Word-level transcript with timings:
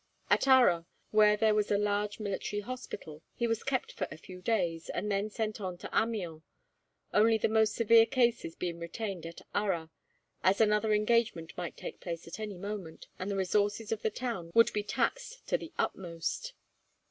At 0.31 0.47
Arras, 0.47 0.85
where 1.11 1.37
there 1.37 1.53
was 1.53 1.69
a 1.69 1.77
large 1.77 2.19
military 2.19 2.63
hospital, 2.63 3.21
he 3.35 3.45
was 3.45 3.61
kept 3.63 3.91
for 3.91 4.07
a 4.09 4.17
few 4.17 4.41
days, 4.41 4.89
and 4.89 5.11
then 5.11 5.29
sent 5.29 5.61
on 5.61 5.77
to 5.77 5.89
Amiens, 5.95 6.41
only 7.13 7.37
the 7.37 7.47
most 7.47 7.75
severe 7.75 8.07
cases 8.07 8.55
being 8.55 8.79
retained 8.79 9.27
at 9.27 9.41
Arras, 9.53 9.89
as 10.41 10.59
another 10.59 10.91
engagement 10.93 11.55
might 11.55 11.77
take 11.77 11.99
place 11.99 12.25
at 12.27 12.39
any 12.39 12.57
moment, 12.57 13.05
and 13.19 13.29
the 13.29 13.35
resources 13.37 13.91
of 13.91 14.01
the 14.01 14.09
town 14.09 14.49
would 14.55 14.73
be 14.73 14.81
taxed 14.81 15.45
to 15.47 15.55
the 15.55 15.71
utmost. 15.77 16.53